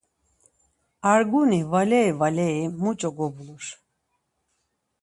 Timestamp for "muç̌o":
2.81-3.09